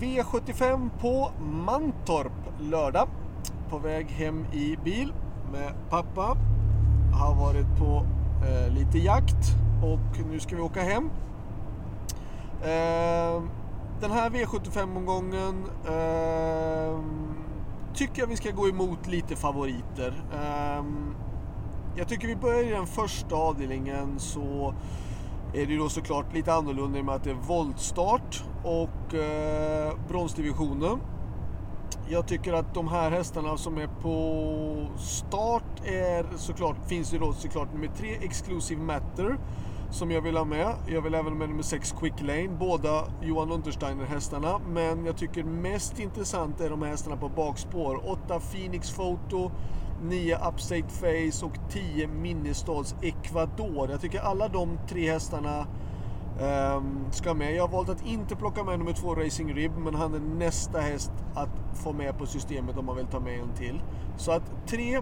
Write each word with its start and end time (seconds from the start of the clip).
V75 0.00 0.90
på 1.00 1.30
Mantorp 1.40 2.32
lördag. 2.60 3.08
På 3.70 3.78
väg 3.78 4.06
hem 4.06 4.44
i 4.52 4.76
bil 4.84 5.12
med 5.52 5.72
pappa. 5.90 6.36
Har 7.12 7.34
varit 7.34 7.78
på 7.78 8.06
eh, 8.46 8.72
lite 8.74 8.98
jakt 8.98 9.54
och 9.82 10.26
nu 10.30 10.40
ska 10.40 10.56
vi 10.56 10.62
åka 10.62 10.82
hem. 10.82 11.10
Eh, 12.62 13.42
den 14.00 14.10
här 14.10 14.30
V75-omgången 14.30 15.64
eh, 15.86 17.00
tycker 17.94 18.22
jag 18.22 18.26
vi 18.26 18.36
ska 18.36 18.50
gå 18.50 18.68
emot 18.68 19.06
lite 19.06 19.36
favoriter. 19.36 20.22
Eh, 20.32 20.84
jag 21.96 22.08
tycker 22.08 22.28
vi 22.28 22.36
börjar 22.36 22.62
i 22.62 22.70
den 22.70 22.86
första 22.86 23.36
avdelningen 23.36 24.18
så 24.18 24.74
är 25.54 25.66
det 25.66 25.72
ju 25.72 25.78
då 25.78 25.88
såklart 25.88 26.34
lite 26.34 26.54
annorlunda 26.54 26.98
i 26.98 27.00
och 27.00 27.06
med 27.06 27.14
att 27.14 27.24
det 27.24 27.30
är 27.30 27.34
voltstart 27.34 28.44
och 28.64 29.14
eh, 29.14 29.92
bronsdivisionen. 30.08 31.00
Jag 32.08 32.28
tycker 32.28 32.52
att 32.52 32.74
de 32.74 32.88
här 32.88 33.10
hästarna 33.10 33.56
som 33.56 33.78
är 33.78 33.88
på 34.02 34.98
start 34.98 35.82
är 35.84 36.26
såklart, 36.36 36.76
finns 36.88 37.14
ju 37.14 37.18
då 37.18 37.32
såklart 37.32 37.72
nummer 37.72 37.90
tre 37.96 38.16
Exclusive 38.22 38.82
Matter 38.82 39.38
som 39.90 40.10
jag 40.10 40.22
vill 40.22 40.36
ha 40.36 40.44
med. 40.44 40.74
Jag 40.86 41.02
vill 41.02 41.14
även 41.14 41.32
ha 41.32 41.38
med 41.38 41.48
nummer 41.48 41.62
6 41.62 41.94
Quick 42.00 42.20
Lane, 42.20 42.48
båda 42.48 43.04
Johan 43.22 43.52
Untersteiner 43.52 44.04
hästarna. 44.04 44.58
Men 44.58 45.06
jag 45.06 45.16
tycker 45.16 45.44
mest 45.44 45.98
intressant 45.98 46.60
är 46.60 46.70
de 46.70 46.82
här 46.82 46.88
hästarna 46.88 47.16
på 47.16 47.28
bakspår. 47.28 48.10
8 48.10 48.40
Phoenix 48.40 48.90
Photo, 48.90 49.50
9 50.02 50.36
Upstate 50.48 50.88
Face 50.88 51.46
och 51.46 51.58
10 51.70 52.06
Minnestads 52.06 52.94
Ecuador. 53.02 53.90
Jag 53.90 54.00
tycker 54.00 54.20
alla 54.20 54.48
de 54.48 54.78
tre 54.88 55.12
hästarna 55.12 55.66
um, 56.76 57.04
ska 57.10 57.34
med. 57.34 57.54
Jag 57.54 57.62
har 57.62 57.68
valt 57.68 57.88
att 57.88 58.06
inte 58.06 58.36
plocka 58.36 58.64
med 58.64 58.78
nummer 58.78 58.92
2 58.92 59.14
Racing 59.14 59.54
Rib, 59.54 59.72
men 59.78 59.94
han 59.94 60.14
är 60.14 60.18
nästa 60.18 60.80
häst 60.80 61.12
att 61.34 61.50
få 61.74 61.92
med 61.92 62.18
på 62.18 62.26
systemet 62.26 62.76
om 62.76 62.86
man 62.86 62.96
vill 62.96 63.06
ta 63.06 63.20
med 63.20 63.40
en 63.40 63.54
till. 63.54 63.82
Så 64.16 64.32
att 64.32 64.42
3, 64.66 65.00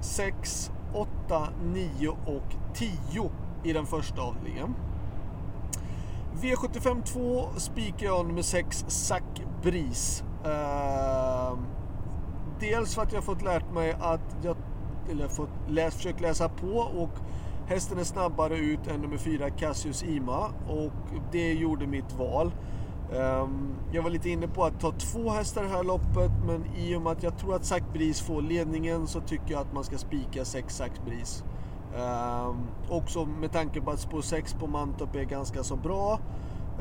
6, 0.00 0.70
8, 0.94 1.48
9 1.62 2.08
och 2.08 2.74
10 2.74 3.30
i 3.64 3.72
den 3.72 3.86
första 3.86 4.22
avdelningen. 4.22 4.74
V75 6.40 7.02
2 7.02 7.48
spikar 7.56 8.06
jag 8.06 8.26
nummer 8.26 8.42
6 8.42 8.84
Zack 8.88 9.42
Bris. 9.62 10.24
Uh, 10.44 11.19
dels 12.60 12.94
för 12.94 13.02
att 13.02 13.12
jag 13.12 13.24
fått 13.24 13.42
lärt 13.42 13.72
mig 13.72 13.96
att 14.00 14.36
jag 14.42 14.56
eller 15.10 15.28
fått 15.28 15.50
läs, 15.68 15.94
försökt 15.94 16.20
läsa 16.20 16.48
på 16.48 16.76
och 16.76 17.10
hästen 17.66 17.98
är 17.98 18.04
snabbare 18.04 18.56
ut 18.56 18.86
än 18.86 19.00
nummer 19.00 19.16
4 19.16 19.50
Cassius 19.50 20.02
Ima 20.02 20.50
och 20.68 20.92
det 21.32 21.52
gjorde 21.52 21.86
mitt 21.86 22.12
val. 22.12 22.52
Um, 23.12 23.74
jag 23.92 24.02
var 24.02 24.10
lite 24.10 24.30
inne 24.30 24.48
på 24.48 24.64
att 24.64 24.80
ta 24.80 24.92
två 24.92 25.30
hästar 25.30 25.64
i 25.64 25.64
det 25.64 25.70
här 25.70 25.84
loppet 25.84 26.30
men 26.46 26.64
i 26.76 26.96
och 26.96 27.02
med 27.02 27.12
att 27.12 27.22
jag 27.22 27.38
tror 27.38 27.54
att 27.54 27.64
Zac 27.64 27.82
Bris 27.92 28.20
får 28.20 28.42
ledningen 28.42 29.06
så 29.06 29.20
tycker 29.20 29.52
jag 29.52 29.60
att 29.60 29.72
man 29.72 29.84
ska 29.84 29.98
spika 29.98 30.44
6 30.44 30.76
Zac 30.76 30.90
Bris. 31.06 31.44
Um, 31.94 32.00
ehm, 32.00 32.66
också 32.88 33.24
med 33.24 33.52
tanke 33.52 33.80
på 33.80 33.90
att 33.90 34.00
spår 34.00 34.20
6 34.20 34.54
på 34.54 34.66
Mantorp 34.66 35.16
är 35.16 35.24
ganska 35.24 35.62
så 35.62 35.76
bra. 35.76 36.20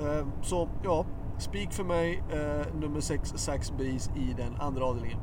Um, 0.01 0.31
så 0.41 0.69
ja, 0.83 1.05
spik 1.37 1.71
för 1.71 1.83
mig, 1.83 2.23
uh, 2.33 2.79
nummer 2.79 3.01
6 3.01 3.33
Zack 3.35 3.71
Bris 3.77 4.09
i 4.15 4.33
den 4.33 4.55
andra 4.59 4.85
avdelningen. 4.85 5.19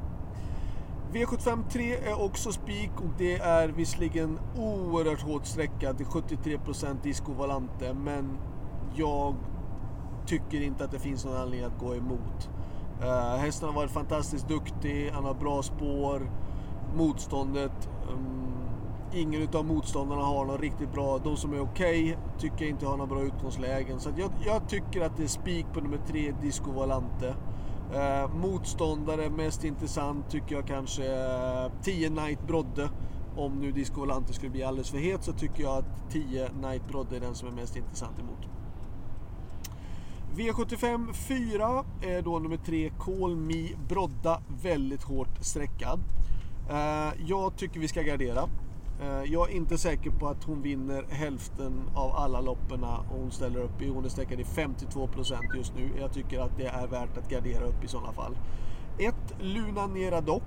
V75 1.12 1.70
3 1.70 1.96
är 1.96 2.24
också 2.24 2.52
spik 2.52 2.90
och 2.96 3.10
det 3.18 3.36
är 3.36 3.68
visserligen 3.68 4.38
oerhört 4.56 5.22
hårt 5.22 5.46
sträckat 5.46 5.96
till 5.96 6.06
73% 6.06 7.02
Disco 7.02 7.32
Valante 7.32 7.94
men 7.94 8.38
jag 8.94 9.34
tycker 10.26 10.60
inte 10.60 10.84
att 10.84 10.90
det 10.90 10.98
finns 10.98 11.24
någon 11.24 11.36
anledning 11.36 11.72
att 11.72 11.80
gå 11.80 11.94
emot. 11.94 12.50
Eh, 13.00 13.06
uh, 13.06 13.36
hästen 13.36 13.68
har 13.68 13.74
varit 13.76 13.90
fantastiskt 13.90 14.48
duktig, 14.48 15.10
han 15.10 15.24
har 15.24 15.34
bra 15.34 15.62
spår, 15.62 16.30
motståndet 16.96 17.88
um, 18.12 18.46
ingen 19.16 19.48
av 19.54 19.64
motståndarna 19.64 20.22
har 20.22 20.44
något 20.44 20.60
riktigt 20.60 20.92
bra. 20.92 21.18
De 21.18 21.36
som 21.36 21.52
är 21.52 21.60
okej 21.60 22.02
okay, 22.02 22.16
tycker 22.38 22.64
jag 22.64 22.70
inte 22.70 22.86
har 22.86 22.96
några 22.96 23.14
bra 23.14 23.22
utgångslägen. 23.22 24.00
Så 24.00 24.10
jag, 24.16 24.30
jag, 24.46 24.68
tycker 24.68 25.00
att 25.00 25.16
det 25.16 25.22
är 25.22 25.28
spik 25.28 25.66
på 25.72 25.80
nummer 25.80 25.98
tre, 26.06 26.34
Disco 26.42 26.70
Valante. 26.70 27.34
Eh, 27.94 28.30
motståndare, 28.34 29.30
mest 29.30 29.64
intressant 29.64 30.30
tycker 30.30 30.54
jag 30.54 30.66
kanske 30.66 31.02
10 31.82 32.06
eh, 32.06 32.12
Night 32.12 32.46
Brodde. 32.46 32.88
Om 33.36 33.52
nu 33.60 33.72
Disco 33.72 34.00
Volante 34.00 34.32
skulle 34.32 34.50
bli 34.50 34.62
alldeles 34.62 34.90
för 34.90 34.98
het 34.98 35.24
så 35.24 35.32
tycker 35.32 35.62
jag 35.62 35.78
att 35.78 36.10
10 36.10 36.48
Night 36.52 36.88
Brodde 36.88 37.16
är 37.16 37.20
den 37.20 37.34
som 37.34 37.48
är 37.48 37.52
mest 37.52 37.76
intressant 37.76 38.18
emot. 38.18 38.38
V75 40.36 41.12
4 41.12 41.84
är 42.02 42.22
då 42.22 42.38
nummer 42.38 42.56
3 42.56 42.90
Call 42.98 43.36
Me 43.36 43.68
Brodda, 43.88 44.40
väldigt 44.62 45.02
hårt 45.02 45.38
sträckad. 45.40 46.00
Eh, 46.70 47.12
jag 47.26 47.56
tycker 47.56 47.80
vi 47.80 47.88
ska 47.88 48.02
gardera. 48.02 48.48
Eh, 49.00 49.32
jag 49.32 49.50
är 49.50 49.54
inte 49.54 49.78
säker 49.78 50.10
på 50.10 50.28
att 50.28 50.44
hon 50.44 50.62
vinner 50.62 51.04
hälften 51.10 51.90
av 51.94 52.10
alla 52.10 52.40
loppen 52.40 52.84
hon 53.08 53.30
ställer 53.30 53.60
upp 53.60 53.82
i. 53.82 53.88
Hon 53.88 54.04
är 54.04 54.08
sträckad 54.08 54.40
i 54.40 54.44
52% 54.44 55.56
just 55.56 55.74
nu. 55.76 55.90
Jag 56.00 56.12
tycker 56.12 56.40
att 56.40 56.56
det 56.56 56.66
är 56.66 56.86
värt 56.86 57.18
att 57.18 57.30
gardera 57.30 57.64
upp 57.64 57.84
i 57.84 57.88
sådana 57.88 58.12
fall. 58.12 58.36
1. 58.98 59.14
Luna 59.40 59.86
Nera 59.86 60.20
Doc. 60.20 60.42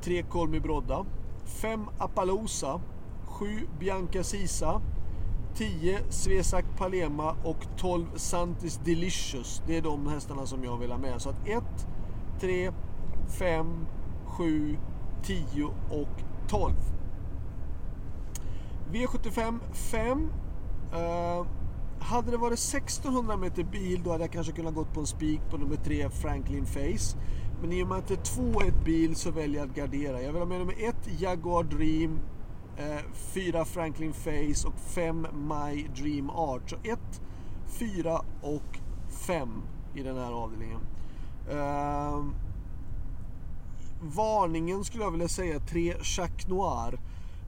3. 0.00 0.22
Kolmi 0.22 0.60
Brodda. 0.60 1.06
5. 1.44 1.86
Appaloosa. 1.98 2.80
7. 3.24 3.46
Bianca 3.80 4.22
Sisa. 4.22 4.82
10. 5.54 5.98
Svesak 6.08 6.64
Palema 6.78 7.36
och 7.44 7.66
12 7.76 8.06
Santis 8.16 8.80
Delicious. 8.84 9.62
Det 9.66 9.76
är 9.76 9.82
de 9.82 10.06
hästarna 10.06 10.46
som 10.46 10.64
jag 10.64 10.78
vill 10.78 10.90
ha 10.90 10.98
med. 10.98 11.22
Så 11.22 11.30
att 11.30 11.48
1, 11.48 11.64
3, 12.40 12.72
5, 13.38 13.86
7, 14.26 14.78
10 15.22 15.64
och 15.90 16.22
12. 16.48 16.74
V75 18.92 19.60
5. 19.72 20.30
Uh, 20.92 21.00
eh, 21.00 21.46
hade 22.00 22.30
det 22.30 22.36
varit 22.36 22.58
1600 22.58 23.36
meter 23.36 23.62
bil 23.62 24.02
då 24.04 24.10
hade 24.10 24.24
jag 24.24 24.32
kanske 24.32 24.52
kunnat 24.52 24.74
gått 24.74 24.94
på 24.94 25.00
en 25.00 25.06
spik 25.06 25.40
på 25.50 25.56
nummer 25.56 25.76
3 25.76 26.10
Franklin 26.10 26.66
Face. 26.66 27.18
Men 27.60 27.72
i 27.72 27.82
och 27.82 27.88
med 27.88 27.98
att 27.98 28.08
det 28.08 28.14
är 28.14 28.42
2-1 28.42 28.84
bil 28.84 29.16
så 29.16 29.30
väljer 29.30 29.60
jag 29.60 29.70
att 29.70 29.76
gardera. 29.76 30.22
Jag 30.22 30.32
vill 30.32 30.42
ha 30.42 30.46
med 30.46 30.58
nummer 30.58 30.88
1 30.88 30.96
Jaguar 31.20 31.62
Dream, 31.62 32.20
4 33.12 33.58
eh, 33.58 33.64
Franklin 33.64 34.12
Face 34.12 34.68
och 34.68 34.74
5 34.78 35.26
My 35.32 35.88
Dream 35.96 36.30
Art. 36.30 36.70
Så 36.70 36.76
1, 36.76 36.98
4 37.66 38.20
och 38.42 38.78
5 39.26 39.62
i 39.94 40.02
den 40.02 40.16
här 40.16 40.32
avdelningen. 40.32 40.80
Eh, 41.50 42.24
varningen 44.00 44.84
skulle 44.84 45.04
jag 45.04 45.10
vilja 45.10 45.28
säga 45.28 45.60
3 45.60 45.94
Jacques 46.02 46.48
Noir. 46.48 46.98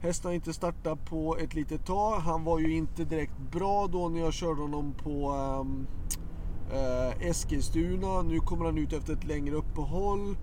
Hästen 0.01 0.29
har 0.29 0.35
inte 0.35 0.53
startat 0.53 1.05
på 1.05 1.37
ett 1.37 1.53
litet 1.53 1.85
tag. 1.85 2.19
Han 2.19 2.43
var 2.43 2.59
ju 2.59 2.75
inte 2.75 3.03
direkt 3.03 3.37
bra 3.51 3.87
då 3.87 4.09
när 4.09 4.19
jag 4.19 4.33
körde 4.33 4.61
honom 4.61 4.93
på 5.03 5.31
um, 5.31 5.87
uh, 6.73 7.27
Eskilstuna. 7.27 8.21
Nu 8.21 8.39
kommer 8.39 8.65
han 8.65 8.77
ut 8.77 8.93
efter 8.93 9.13
ett 9.13 9.23
längre 9.23 9.55
uppehåll. 9.55 10.37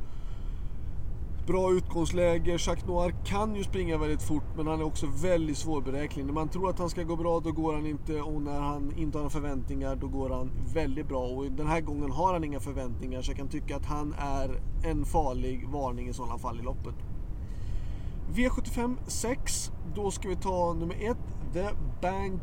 Bra 1.47 1.73
utgångsläge. 1.73 2.51
Jacques 2.51 2.87
Noir 2.87 3.15
kan 3.25 3.57
ju 3.57 3.65
springa 3.65 3.99
väldigt 3.99 4.23
fort 4.23 4.57
men 4.57 4.67
han 4.67 4.81
är 4.81 4.85
också 4.85 5.07
väldigt 5.23 5.59
svårberäknelig. 5.59 6.27
När 6.27 6.33
man 6.33 6.49
tror 6.49 6.71
att 6.71 6.79
han 6.79 6.91
ska 6.91 7.03
gå 7.03 7.17
bra 7.17 7.41
då 7.41 7.53
går 7.53 7.75
han 7.75 7.87
inte 7.87 8.21
och 8.21 8.43
när 8.43 8.61
han 8.61 8.93
inte 8.97 9.19
har 9.19 9.23
några 9.23 9.31
förväntningar 9.31 9.97
då 9.97 10.09
går 10.09 10.31
han 10.31 10.51
väldigt 10.75 11.09
bra. 11.09 11.21
Och 11.21 11.45
den 11.45 11.67
här 11.67 11.81
gången 11.81 12.11
har 12.11 12.33
han 12.33 12.45
inga 12.45 12.61
förväntningar 12.61 13.23
så 13.23 13.31
jag 13.31 13.39
kan 13.39 13.49
tycka 13.49 13.77
att 13.77 13.87
han 13.87 14.15
är 14.19 14.61
en 14.85 15.05
farlig 15.05 15.69
varning 15.69 16.09
i 16.09 16.13
sådana 16.13 16.39
fall 16.39 16.61
i 16.61 16.63
loppet. 16.63 16.95
V75 18.35 18.97
6. 19.07 19.73
Då 19.95 20.11
ska 20.11 20.29
vi 20.29 20.37
ta 20.37 20.73
nummer 20.73 20.95
1. 20.95 21.17
The 21.53 21.69
Bank 22.03 22.43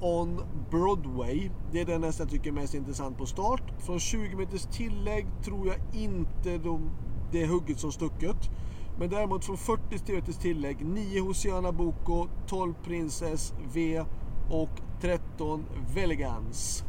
on 0.00 0.40
Broadway. 0.70 1.50
Det 1.72 1.80
är 1.80 1.86
den 1.86 2.02
hästen 2.02 2.26
jag 2.26 2.30
tycker 2.30 2.50
är 2.50 2.54
mest 2.54 2.74
intressant 2.74 3.18
på 3.18 3.26
start. 3.26 3.62
Från 3.78 3.98
20 3.98 4.36
meters 4.36 4.62
tillägg 4.62 5.26
tror 5.44 5.66
jag 5.66 5.76
inte 6.02 6.58
de, 6.58 6.90
det 7.32 7.42
är 7.42 7.46
hugget 7.46 7.78
som 7.78 7.92
stucket. 7.92 8.50
Men 8.98 9.10
däremot 9.10 9.44
från 9.44 9.56
40 9.56 10.12
meters 10.12 10.36
tillägg 10.36 10.86
9 10.86 11.20
Hosiana 11.20 11.72
Boko, 11.72 12.28
12 12.46 12.74
Princess 12.84 13.54
V 13.74 14.04
och 14.50 14.70
13 15.00 15.64
Velegans. 15.94 16.84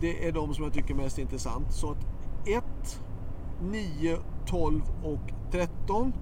Det 0.00 0.28
är 0.28 0.32
de 0.32 0.54
som 0.54 0.64
jag 0.64 0.72
tycker 0.72 0.94
är 0.94 0.98
mest 0.98 1.18
intressant. 1.18 1.72
Så 1.72 1.90
att 1.90 2.06
1, 2.46 2.64
9, 3.62 4.16
12 4.46 4.82
och 5.04 5.32
13 5.52 6.12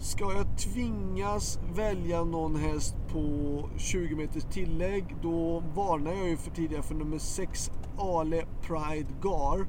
Ska 0.00 0.32
jag 0.32 0.58
tvingas 0.58 1.58
välja 1.74 2.24
någon 2.24 2.56
häst 2.56 2.96
på 3.12 3.68
20 3.76 4.16
meters 4.16 4.44
tillägg 4.44 5.16
då 5.22 5.62
varnar 5.74 6.12
jag 6.12 6.28
ju 6.28 6.36
för 6.36 6.50
tidigare 6.50 6.82
för 6.82 6.94
nummer 6.94 7.18
6 7.18 7.70
Ale 7.98 8.46
Pride 8.62 9.08
Gar. 9.22 9.66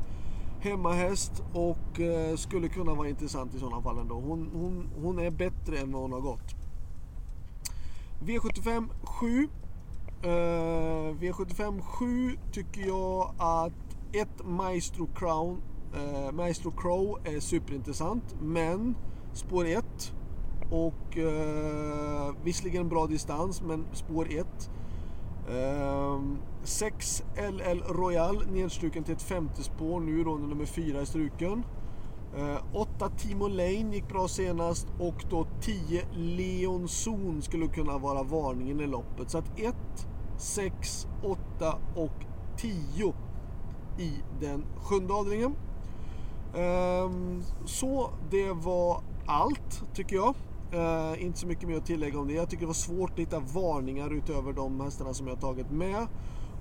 Hemmahäst 0.59 1.43
och 1.53 1.99
eh, 1.99 2.35
skulle 2.35 2.67
kunna 2.67 2.93
vara 2.93 3.09
intressant 3.09 3.55
i 3.55 3.59
sådana 3.59 3.81
fall 3.81 3.97
ändå. 3.97 4.15
Hon, 4.15 4.49
hon, 4.53 4.89
hon 5.01 5.19
är 5.19 5.31
bättre 5.31 5.77
än 5.77 5.91
vad 5.91 6.01
hon 6.01 6.11
har 6.11 6.21
gått. 6.21 6.55
V75 8.21 8.89
7. 9.03 9.49
Eh, 10.23 10.27
V75 11.15 11.81
7 11.81 12.37
tycker 12.51 12.81
jag 12.81 13.33
att 13.37 13.97
ett 14.13 14.45
Maestro 14.45 15.07
Crown 15.15 15.61
Eh, 15.97 16.31
Maestro 16.31 16.71
Crow 16.71 17.19
är 17.23 17.39
superintressant, 17.39 18.35
men 18.41 18.95
spår 19.33 19.65
1 19.65 20.13
och 20.71 21.17
eh, 21.17 22.33
visserligen 22.43 22.89
bra 22.89 23.07
distans, 23.07 23.61
men 23.61 23.85
spår 23.93 24.27
1. 24.31 24.71
Eh, 25.49 26.21
6 26.63 27.23
LL 27.37 27.81
Royal 27.93 28.47
nedstruken 28.51 29.03
till 29.03 29.13
ett 29.13 29.21
femte 29.21 29.63
spår 29.63 29.99
nu, 29.99 30.23
då 30.23 30.35
när 30.35 30.47
nummer 30.47 30.65
4 30.65 31.01
är 31.01 31.05
struken. 31.05 31.63
8 32.73 33.05
eh, 33.05 33.11
Timo 33.17 33.47
Lane 33.47 33.95
gick 33.95 34.07
bra 34.09 34.27
senast 34.27 34.87
och 34.99 35.25
då 35.29 35.47
10 35.61 36.05
Leon 36.13 36.87
Zon 36.87 37.41
skulle 37.41 37.67
kunna 37.67 37.97
vara 37.97 38.23
varningen 38.23 38.79
i 38.79 38.87
loppet. 38.87 39.29
Så 39.29 39.37
att 39.37 39.59
1, 39.59 39.75
6, 40.37 41.07
8 41.23 41.77
och 41.95 42.25
10 42.57 43.13
i 43.97 44.13
den 44.41 44.65
sjunde 44.77 45.13
avdelningen. 45.13 45.55
Ehm, 46.55 47.43
så 47.65 48.09
det 48.29 48.51
var 48.51 49.01
allt 49.25 49.83
tycker 49.93 50.15
jag. 50.15 50.35
Uh, 50.73 51.23
inte 51.23 51.39
så 51.39 51.47
mycket 51.47 51.69
mer 51.69 51.77
att 51.77 51.85
tillägga 51.85 52.19
om 52.19 52.27
det. 52.27 52.33
Jag 52.33 52.49
tycker 52.49 52.61
det 52.61 52.67
var 52.67 52.73
svårt 52.73 53.11
att 53.11 53.19
hitta 53.19 53.39
varningar 53.39 54.13
utöver 54.13 54.53
de 54.53 54.79
hästarna 54.79 55.13
som 55.13 55.27
jag 55.27 55.39
tagit 55.39 55.71
med. 55.71 56.07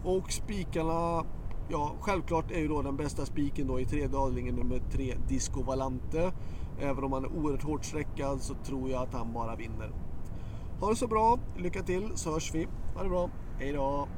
Och 0.05 0.33
spikarna, 0.33 1.25
ja 1.69 1.95
självklart 2.01 2.51
är 2.51 2.59
ju 2.61 2.69
då 2.69 2.83
den 2.83 2.97
bästa 2.97 3.27
spiken 3.27 3.67
då 3.67 3.81
i 3.81 3.85
tredje 3.85 4.19
avdelningen 4.19 4.55
nummer 4.55 4.83
tre 4.93 5.15
Disco 5.29 5.63
Valante. 5.63 6.33
Även 6.81 7.05
om 7.05 7.13
han 7.13 7.25
är 7.25 7.29
oerhört 7.29 7.63
hårt 7.63 7.85
sträckad 7.85 8.41
så 8.41 8.55
tror 8.55 8.91
jag 8.91 9.03
att 9.03 9.13
han 9.13 9.33
bara 9.33 9.57
vinner. 9.57 9.93
Ha 10.81 10.91
det 10.91 10.97
så 10.97 11.07
bra, 11.07 11.39
lycka 11.57 11.83
till 11.83 12.11
så 12.15 12.33
hörs 12.33 12.55
vi. 12.55 12.67
Ha 12.95 13.03
det 13.03 13.09
bra, 13.09 13.31
hejdå! 13.59 14.09